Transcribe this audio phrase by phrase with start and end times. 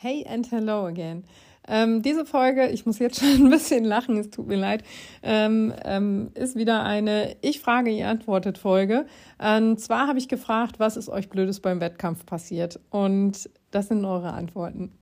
[0.00, 1.24] Hey and hello again.
[1.66, 4.84] Ähm, diese Folge, ich muss jetzt schon ein bisschen lachen, es tut mir leid,
[5.24, 9.06] ähm, ähm, ist wieder eine Ich frage, ihr antwortet Folge.
[9.38, 12.78] Und zwar habe ich gefragt, was ist euch Blödes beim Wettkampf passiert?
[12.90, 14.92] Und das sind eure Antworten.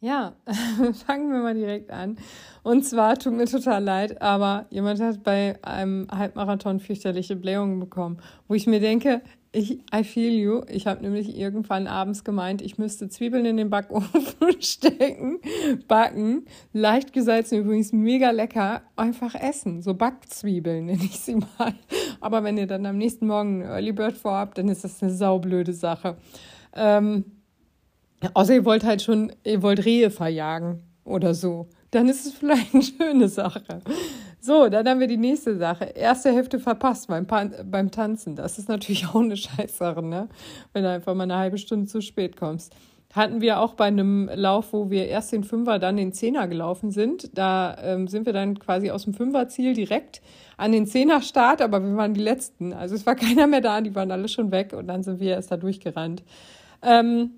[0.00, 0.34] Ja,
[1.06, 2.16] fangen wir mal direkt an.
[2.64, 8.18] Und zwar tut mir total leid, aber jemand hat bei einem Halbmarathon fürchterliche Blähungen bekommen,
[8.48, 9.22] wo ich mir denke,
[9.54, 10.62] ich, I feel you.
[10.68, 14.20] Ich habe nämlich irgendwann abends gemeint, ich müsste Zwiebeln in den Backofen
[14.60, 15.38] stecken,
[15.86, 19.80] backen, leicht gesalzen, übrigens mega lecker, einfach essen.
[19.80, 21.74] So Backzwiebeln nenne ich sie mal.
[22.20, 25.72] Aber wenn ihr dann am nächsten Morgen Early Bird vorhabt, dann ist das eine saublöde
[25.72, 26.16] Sache.
[26.74, 27.24] Ähm,
[28.34, 31.68] außer ihr wollt halt schon, ihr wollt Rehe verjagen oder so.
[31.92, 33.82] Dann ist es vielleicht eine schöne Sache.
[34.44, 35.86] So, dann haben wir die nächste Sache.
[35.94, 37.26] Erste Hälfte verpasst beim,
[37.64, 38.36] beim Tanzen.
[38.36, 40.28] Das ist natürlich auch eine Scheißsache, ne?
[40.74, 42.74] Wenn du einfach mal eine halbe Stunde zu spät kommst.
[43.14, 46.90] Hatten wir auch bei einem Lauf, wo wir erst den Fünfer, dann den Zehner gelaufen
[46.90, 47.30] sind.
[47.38, 50.20] Da ähm, sind wir dann quasi aus dem Fünferziel direkt
[50.58, 52.74] an den Zehner-Start, aber wir waren die Letzten.
[52.74, 55.30] Also es war keiner mehr da, die waren alle schon weg und dann sind wir
[55.30, 56.22] erst da durchgerannt.
[56.82, 57.30] Ähm,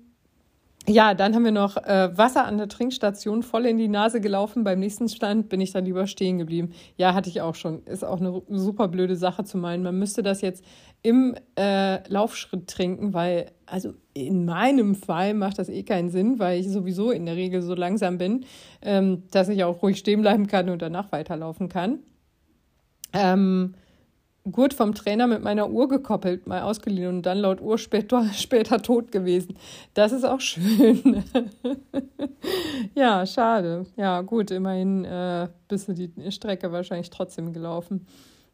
[0.89, 4.63] ja, dann haben wir noch äh, Wasser an der Trinkstation voll in die Nase gelaufen.
[4.63, 6.71] Beim nächsten Stand bin ich dann lieber stehen geblieben.
[6.95, 7.83] Ja, hatte ich auch schon.
[7.83, 9.83] Ist auch eine super blöde Sache zu meinen.
[9.83, 10.63] Man müsste das jetzt
[11.01, 16.59] im äh, Laufschritt trinken, weil, also in meinem Fall macht das eh keinen Sinn, weil
[16.59, 18.45] ich sowieso in der Regel so langsam bin,
[18.81, 21.99] ähm, dass ich auch ruhig stehen bleiben kann und danach weiterlaufen kann.
[23.13, 23.75] Ähm,
[24.51, 28.81] Gurt vom Trainer mit meiner Uhr gekoppelt, mal ausgeliehen und dann laut Uhr später, später
[28.81, 29.57] tot gewesen.
[29.93, 31.23] Das ist auch schön.
[32.95, 33.85] ja, schade.
[33.95, 38.05] Ja, gut, immerhin äh, bist du die Strecke wahrscheinlich trotzdem gelaufen.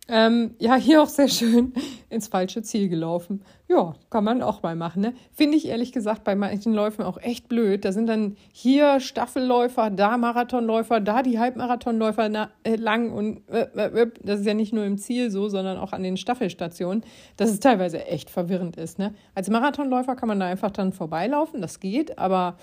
[0.10, 1.74] Ähm, ja, hier auch sehr schön
[2.10, 3.42] ins falsche Ziel gelaufen.
[3.70, 5.02] Ja, kann man auch mal machen.
[5.02, 5.14] Ne?
[5.32, 7.86] Finde ich ehrlich gesagt bei manchen Läufen auch echt blöd.
[7.86, 13.68] Da sind dann hier Staffelläufer, da Marathonläufer, da die Halbmarathonläufer na, äh, lang und äh,
[13.76, 17.06] äh, äh, das ist ja nicht nur im Ziel so, sondern auch an den Staffelstationen,
[17.38, 19.00] dass es teilweise echt verwirrend ist.
[19.00, 19.16] Ne?
[19.36, 22.58] Als Marathonläufer kann man da einfach dann vorbeilaufen, das geht, aber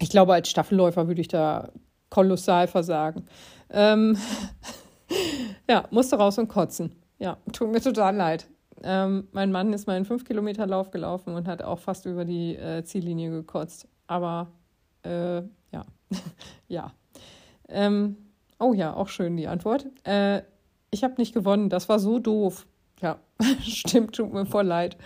[0.00, 1.68] ich glaube, als Staffelläufer würde ich da
[2.10, 3.26] kolossal versagen.
[3.70, 4.18] Ähm,
[5.68, 6.94] ja, musste raus und kotzen.
[7.18, 8.46] Ja, tut mir total leid.
[8.82, 12.82] Ähm, mein Mann ist mal einen 5-Kilometer-Lauf gelaufen und hat auch fast über die äh,
[12.84, 13.86] Ziellinie gekotzt.
[14.06, 14.48] Aber
[15.04, 15.36] äh,
[15.70, 15.84] ja,
[16.68, 16.92] ja.
[17.68, 18.16] Ähm,
[18.58, 19.86] oh ja, auch schön die Antwort.
[20.04, 20.42] Äh,
[20.90, 22.66] ich habe nicht gewonnen, das war so doof.
[23.00, 23.18] Ja,
[23.62, 24.96] stimmt, tut mir voll leid.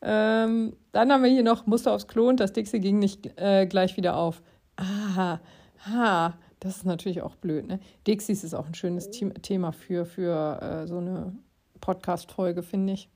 [0.00, 3.66] Ähm, dann haben wir hier noch Muster aufs Klo und das Dixie ging nicht äh,
[3.66, 4.42] gleich wieder auf.
[4.76, 5.40] Ah,
[5.86, 6.34] ha.
[6.60, 7.66] Das ist natürlich auch blöd.
[7.66, 7.78] Ne?
[8.06, 11.32] Dixies ist auch ein schönes Thema für, für äh, so eine
[11.80, 13.08] Podcast-Folge, finde ich.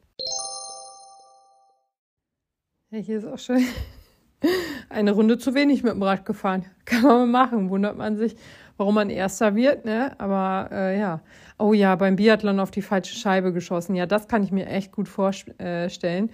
[2.90, 3.64] Ja, hier ist auch schön.
[4.90, 6.66] Eine Runde zu wenig mit dem Rad gefahren.
[6.84, 7.70] Kann man machen.
[7.70, 8.36] Wundert man sich,
[8.76, 10.12] warum man Erster wird, ne?
[10.18, 11.20] Aber äh, ja.
[11.58, 13.94] Oh ja, beim Biathlon auf die falsche Scheibe geschossen.
[13.94, 16.30] Ja, das kann ich mir echt gut vorstellen.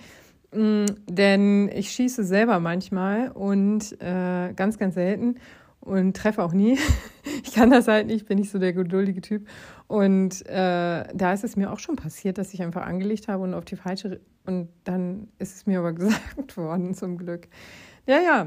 [0.53, 5.37] Mm, denn ich schieße selber manchmal und äh, ganz, ganz selten
[5.81, 6.79] und treffe auch nie.
[7.43, 9.47] ich kann das halt nicht, bin nicht so der geduldige Typ.
[9.87, 13.55] Und äh, da ist es mir auch schon passiert, dass ich einfach angelegt habe und
[13.55, 14.21] auf die falsche.
[14.47, 17.49] Und dann ist es mir aber gesagt worden, zum Glück.
[18.07, 18.47] Ja, ja.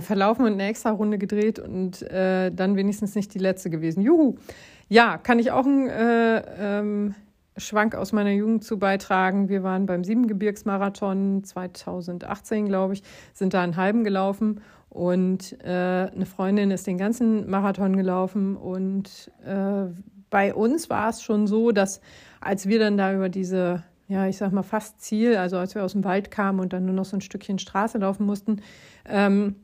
[0.00, 4.02] Verlaufen und eine extra Runde gedreht und äh, dann wenigstens nicht die letzte gewesen.
[4.02, 4.36] Juhu!
[4.88, 7.14] Ja, kann ich auch einen äh, ähm,
[7.56, 9.48] Schwank aus meiner Jugend zu beitragen.
[9.48, 13.02] Wir waren beim Siebengebirgsmarathon 2018, glaube ich,
[13.34, 18.56] sind da einen halben gelaufen und äh, eine Freundin ist den ganzen Marathon gelaufen.
[18.56, 19.86] Und äh,
[20.30, 22.00] bei uns war es schon so, dass
[22.40, 25.84] als wir dann da über diese, ja, ich sag mal fast Ziel, also als wir
[25.84, 28.62] aus dem Wald kamen und dann nur noch so ein Stückchen Straße laufen mussten,
[29.08, 29.54] ähm,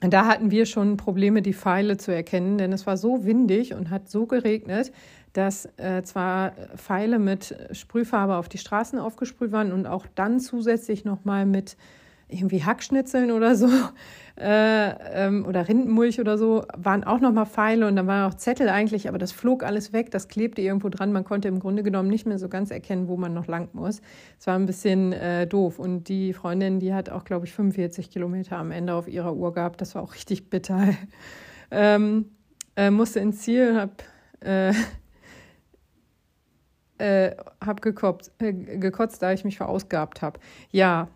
[0.00, 3.90] da hatten wir schon Probleme, die Pfeile zu erkennen, denn es war so windig und
[3.90, 4.92] hat so geregnet,
[5.32, 11.04] dass äh, zwar Pfeile mit Sprühfarbe auf die Straßen aufgesprüht waren und auch dann zusätzlich
[11.04, 11.76] nochmal mit
[12.28, 13.68] irgendwie Hackschnitzeln oder so
[14.36, 14.90] äh,
[15.26, 19.08] ähm, oder Rindenmulch oder so, waren auch nochmal Pfeile und dann waren auch Zettel eigentlich,
[19.08, 21.12] aber das flog alles weg, das klebte irgendwo dran.
[21.12, 24.00] Man konnte im Grunde genommen nicht mehr so ganz erkennen, wo man noch lang muss.
[24.38, 25.78] Es war ein bisschen äh, doof.
[25.78, 29.52] Und die Freundin, die hat auch, glaube ich, 45 Kilometer am Ende auf ihrer Uhr
[29.52, 29.80] gehabt.
[29.80, 30.88] Das war auch richtig bitter.
[31.70, 32.26] ähm,
[32.76, 34.04] äh, musste ins Ziel, hab
[34.40, 34.72] äh,
[36.98, 37.34] äh,
[37.64, 40.38] hab gekotzt, äh, gekotzt, da ich mich verausgabt habe.
[40.70, 41.08] Ja,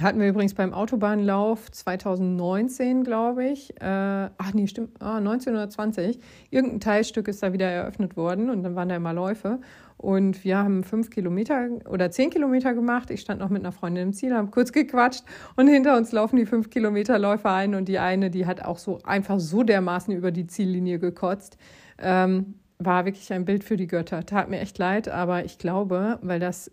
[0.00, 3.70] Hatten wir übrigens beim Autobahnlauf 2019, glaube ich.
[3.80, 6.20] Äh, ach nee, stimmt, ah, 19 oder 20.
[6.50, 9.58] Irgendein Teilstück ist da wieder eröffnet worden und dann waren da immer Läufe.
[9.96, 13.10] Und wir haben fünf Kilometer oder zehn Kilometer gemacht.
[13.10, 15.24] Ich stand noch mit einer Freundin im Ziel, haben kurz gequatscht
[15.56, 18.78] und hinter uns laufen die fünf Kilometer Läufer ein und die eine, die hat auch
[18.78, 21.58] so einfach so dermaßen über die Ziellinie gekotzt.
[21.98, 24.24] Ähm, war wirklich ein Bild für die Götter.
[24.24, 26.70] Tat mir echt leid, aber ich glaube, weil das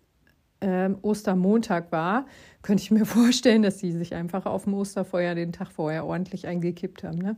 [0.61, 2.25] ähm, Ostermontag war,
[2.61, 6.47] könnte ich mir vorstellen, dass sie sich einfach auf dem Osterfeuer den Tag vorher ordentlich
[6.47, 7.19] eingekippt haben.
[7.19, 7.35] Ne?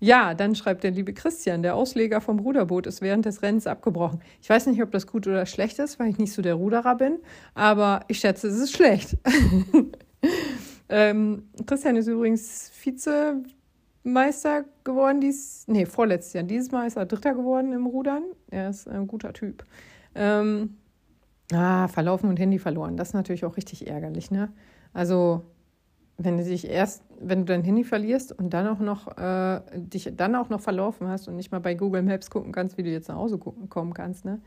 [0.00, 4.20] Ja, dann schreibt der liebe Christian, der Ausleger vom Ruderboot ist während des Rennens abgebrochen.
[4.40, 6.94] Ich weiß nicht, ob das gut oder schlecht ist, weil ich nicht so der Ruderer
[6.94, 7.18] bin,
[7.54, 9.16] aber ich schätze, es ist schlecht.
[10.88, 16.44] ähm, Christian ist übrigens Vizemeister geworden, dies, nee, vorletztes Jahr.
[16.44, 18.22] Dieses Mal ist er Dritter geworden im Rudern.
[18.52, 19.64] Er ist ein guter Typ.
[20.14, 20.76] Ähm,
[21.52, 22.96] Ah, verlaufen und Handy verloren.
[22.96, 24.50] Das ist natürlich auch richtig ärgerlich, ne?
[24.92, 25.42] Also,
[26.18, 30.12] wenn du dich erst, wenn du dein Handy verlierst und dann auch noch äh, dich
[30.14, 32.90] dann auch noch verlaufen hast und nicht mal bei Google Maps gucken kannst, wie du
[32.90, 34.40] jetzt nach Hause gucken, kommen kannst, ne?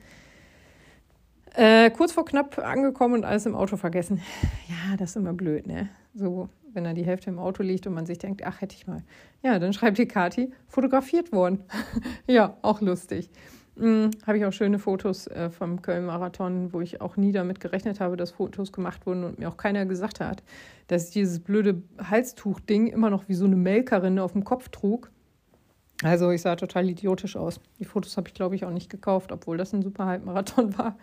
[1.53, 4.21] Äh, kurz vor knapp angekommen und alles im Auto vergessen.
[4.69, 5.89] Ja, das ist immer blöd, ne?
[6.13, 8.87] So, wenn da die Hälfte im Auto liegt und man sich denkt, ach, hätte ich
[8.87, 9.03] mal.
[9.41, 11.63] Ja, dann schreibt die Kati, fotografiert worden.
[12.27, 13.29] ja, auch lustig.
[13.75, 17.99] Mhm, habe ich auch schöne Fotos äh, vom Köln-Marathon, wo ich auch nie damit gerechnet
[17.99, 20.43] habe, dass Fotos gemacht wurden und mir auch keiner gesagt hat,
[20.87, 25.09] dass ich dieses blöde Halstuch-Ding immer noch wie so eine Melkerin auf dem Kopf trug.
[26.03, 27.61] Also ich sah total idiotisch aus.
[27.79, 30.97] Die Fotos habe ich, glaube ich, auch nicht gekauft, obwohl das ein super Halbmarathon war.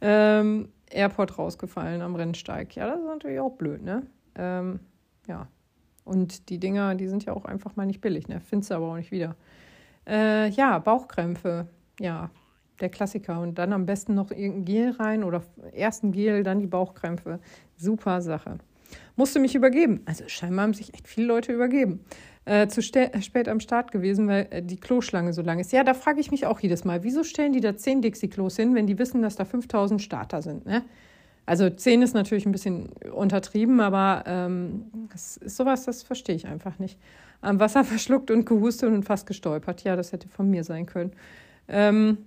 [0.00, 2.74] Ähm, Airport rausgefallen am Rennsteig.
[2.74, 4.06] Ja, das ist natürlich auch blöd, ne?
[4.34, 4.80] Ähm,
[5.28, 5.48] ja.
[6.04, 8.40] Und die Dinger, die sind ja auch einfach mal nicht billig, ne?
[8.40, 9.36] Findest du aber auch nicht wieder.
[10.06, 11.68] Äh, ja, Bauchkrämpfe
[12.00, 12.30] ja,
[12.80, 13.40] der Klassiker.
[13.40, 15.42] Und dann am besten noch irgendein Gel rein oder
[15.72, 17.40] ersten Gel, dann die Bauchkrämpfe.
[17.76, 18.58] Super Sache.
[19.16, 20.02] Musste mich übergeben.
[20.06, 22.00] Also scheinbar haben sich echt viele Leute übergeben.
[22.44, 25.72] Äh, zu spät am Start gewesen, weil äh, die Kloschlange so lang ist.
[25.72, 28.74] Ja, da frage ich mich auch jedes Mal, wieso stellen die da 10 Dixie-Klos hin,
[28.74, 30.64] wenn die wissen, dass da 5000 Starter sind?
[30.64, 30.82] Ne?
[31.44, 36.46] Also 10 ist natürlich ein bisschen untertrieben, aber ähm, das ist sowas, das verstehe ich
[36.46, 36.98] einfach nicht.
[37.42, 39.84] Am Wasser verschluckt und gehustet und fast gestolpert.
[39.84, 41.12] Ja, das hätte von mir sein können.
[41.68, 42.18] Ähm,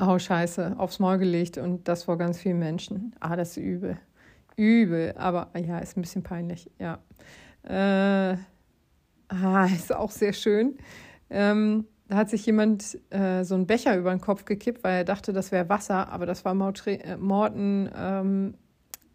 [0.00, 3.14] oh, scheiße, aufs Maul gelegt und das vor ganz vielen Menschen.
[3.20, 3.98] Ah, das ist übel.
[4.56, 6.98] Übel, aber ja, ist ein bisschen peinlich, ja.
[7.64, 8.36] Äh,
[9.28, 10.76] ah, ist auch sehr schön.
[11.30, 15.04] Ähm, da hat sich jemand äh, so einen Becher über den Kopf gekippt, weil er
[15.04, 16.52] dachte, das wäre Wasser, aber das war
[16.86, 18.54] äh, Morten ähm,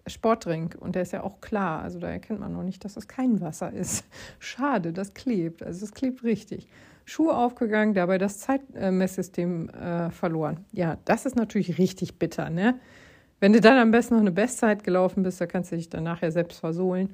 [0.08, 1.82] Sportdrink und der ist ja auch klar.
[1.82, 4.06] Also da erkennt man noch nicht, dass das kein Wasser ist.
[4.40, 5.62] Schade, das klebt.
[5.62, 6.68] Also das klebt richtig.
[7.08, 10.66] Schuhe aufgegangen, dabei das Zeitmesssystem äh, verloren.
[10.74, 12.80] Ja, das ist natürlich richtig bitter, ne?
[13.40, 16.04] Wenn du dann am besten noch eine Bestzeit gelaufen bist, da kannst du dich dann
[16.04, 17.14] nachher selbst versohlen.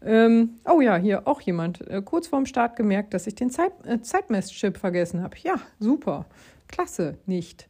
[0.00, 1.80] Ähm, oh ja, hier auch jemand.
[1.88, 5.36] Äh, kurz vorm Start gemerkt, dass ich den Zeit, äh, Zeitmesschip vergessen habe.
[5.42, 6.26] Ja, super.
[6.68, 7.68] Klasse, nicht.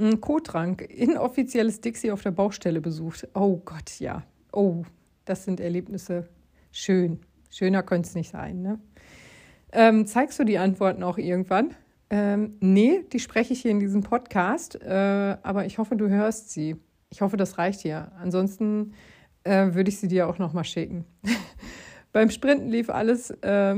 [0.00, 3.28] Ein Kotrank, inoffizielles Dixie auf der Baustelle besucht.
[3.34, 4.22] Oh Gott, ja.
[4.50, 4.82] Oh,
[5.26, 6.26] das sind Erlebnisse.
[6.72, 7.20] Schön.
[7.50, 8.78] Schöner könnte es nicht sein, ne?
[9.78, 11.74] Ähm, zeigst du die Antworten auch irgendwann?
[12.08, 16.50] Ähm, nee, die spreche ich hier in diesem Podcast, äh, aber ich hoffe, du hörst
[16.50, 16.76] sie.
[17.10, 18.10] Ich hoffe, das reicht hier.
[18.18, 18.94] Ansonsten
[19.44, 21.04] äh, würde ich sie dir auch nochmal schicken.
[22.12, 23.76] Beim Sprinten lief alles äh,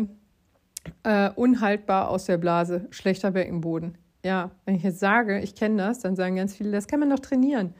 [1.02, 3.98] äh, unhaltbar aus der Blase, schlechter Beckenboden.
[4.24, 7.10] Ja, wenn ich jetzt sage, ich kenne das, dann sagen ganz viele, das kann man
[7.10, 7.74] doch trainieren.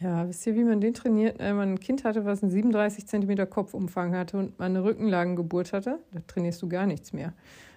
[0.00, 1.38] Ja, wisst ihr, wie man den trainiert?
[1.38, 5.72] Wenn man ein Kind hatte, was einen 37 cm Kopfumfang hatte und man eine Rückenlagengeburt
[5.72, 7.32] hatte, da trainierst du gar nichts mehr.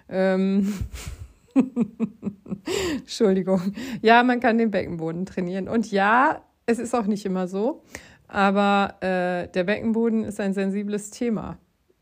[0.08, 0.72] Ähm
[2.98, 3.74] Entschuldigung.
[4.02, 5.68] Ja, man kann den Beckenboden trainieren.
[5.68, 7.82] Und ja, es ist auch nicht immer so.
[8.28, 11.58] Aber äh, der Beckenboden ist ein sensibles Thema,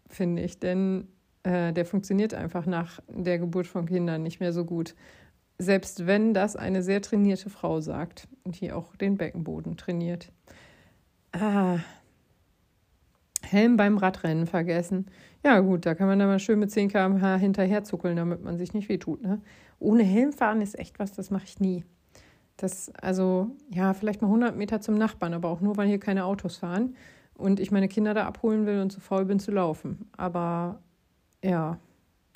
[0.08, 0.58] finde ich.
[0.58, 1.08] Denn
[1.44, 4.94] äh, der funktioniert einfach nach der Geburt von Kindern nicht mehr so gut
[5.58, 10.30] selbst wenn das eine sehr trainierte Frau sagt und die auch den Beckenboden trainiert.
[11.32, 11.78] Ah,
[13.42, 15.06] Helm beim Radrennen vergessen.
[15.44, 18.58] Ja, gut, da kann man dann mal schön mit 10 km/h hinterher zuckeln, damit man
[18.58, 19.22] sich nicht wehtut.
[19.22, 19.40] Ne?
[19.78, 21.84] Ohne Helm fahren ist echt was, das mache ich nie.
[22.56, 26.24] Das, also, ja, vielleicht mal 100 Meter zum Nachbarn, aber auch nur, weil hier keine
[26.24, 26.96] Autos fahren
[27.34, 30.10] und ich meine Kinder da abholen will und zu faul bin zu laufen.
[30.16, 30.80] Aber
[31.42, 31.78] ja,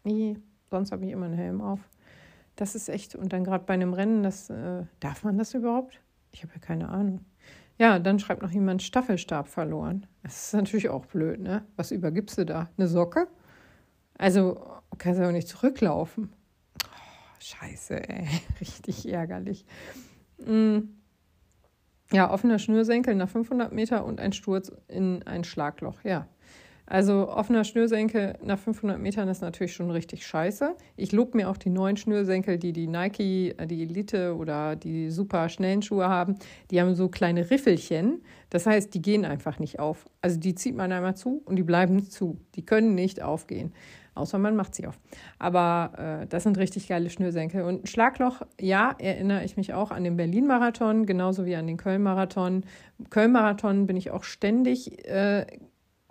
[0.04, 0.36] nee,
[0.70, 1.80] sonst habe ich immer einen Helm auf.
[2.56, 6.00] Das ist echt, und dann gerade bei einem Rennen, das äh, darf man das überhaupt?
[6.32, 7.24] Ich habe ja keine Ahnung.
[7.78, 10.06] Ja, dann schreibt noch jemand Staffelstab verloren.
[10.22, 11.64] Das ist natürlich auch blöd, ne?
[11.76, 12.70] Was übergibst du da?
[12.76, 13.28] Eine Socke?
[14.18, 14.64] Also
[14.98, 16.32] kannst du auch nicht zurücklaufen.
[16.84, 18.28] Oh, scheiße, ey.
[18.60, 19.64] Richtig ärgerlich.
[20.38, 20.78] Mm.
[22.12, 26.02] ja, offener Schnürsenkel nach 500 Meter und ein Sturz in ein Schlagloch.
[26.04, 26.28] Ja,
[26.92, 30.76] also offener Schnürsenkel nach 500 Metern ist natürlich schon richtig scheiße.
[30.94, 35.08] Ich lobe mir auch die neuen Schnürsenkel, die die Nike, äh, die Elite oder die
[35.08, 36.36] super schnellen Schuhe haben.
[36.70, 38.20] Die haben so kleine Riffelchen.
[38.50, 40.06] Das heißt, die gehen einfach nicht auf.
[40.20, 42.36] Also die zieht man einmal zu und die bleiben zu.
[42.56, 43.72] Die können nicht aufgehen.
[44.14, 45.00] Außer man macht sie auf.
[45.38, 47.62] Aber äh, das sind richtig geile Schnürsenkel.
[47.62, 52.64] Und Schlagloch, ja, erinnere ich mich auch an den Berlin-Marathon, genauso wie an den Köln-Marathon.
[53.08, 55.46] Köln-Marathon bin ich auch ständig äh,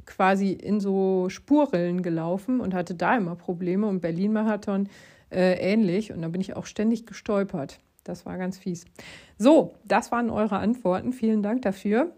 [0.06, 4.90] quasi in so Spurrillen gelaufen und hatte da immer Probleme und Berlin-Marathon
[5.32, 7.80] äh, ähnlich und da bin ich auch ständig gestolpert.
[8.04, 8.86] Das war ganz fies.
[9.38, 11.14] So, das waren eure Antworten.
[11.14, 12.12] Vielen Dank dafür.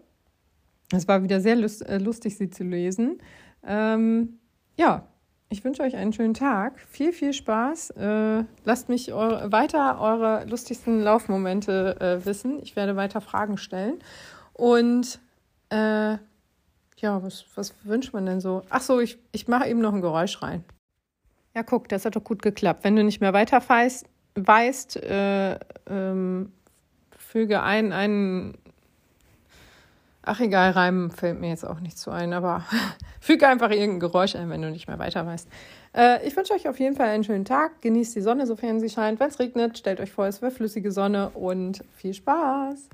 [0.92, 3.18] Es war wieder sehr äh, lustig, sie zu lesen.
[3.66, 4.38] Ähm,
[4.76, 5.06] ja,
[5.50, 6.80] ich wünsche euch einen schönen Tag.
[6.80, 7.90] Viel, viel Spaß.
[7.90, 12.60] Äh, lasst mich eure, weiter eure lustigsten Laufmomente äh, wissen.
[12.62, 13.98] Ich werde weiter Fragen stellen.
[14.52, 15.20] Und
[15.68, 16.18] äh,
[17.04, 18.62] ja, was, was wünscht man denn so?
[18.70, 20.64] Ach so, ich, ich mache eben noch ein Geräusch rein.
[21.54, 22.82] Ja, guck, das hat doch gut geklappt.
[22.82, 23.62] Wenn du nicht mehr weiter
[24.34, 26.52] weißt, äh, ähm,
[27.16, 28.56] füge ein, einen.
[30.22, 32.64] Ach egal, Reim fällt mir jetzt auch nicht zu ein, aber
[33.20, 35.46] füge einfach irgendein Geräusch ein, wenn du nicht mehr weiter weißt.
[35.94, 37.82] Äh, ich wünsche euch auf jeden Fall einen schönen Tag.
[37.82, 39.20] Genießt die Sonne, sofern sie scheint.
[39.20, 42.88] Wenn es regnet, stellt euch vor, es wäre flüssige Sonne und viel Spaß.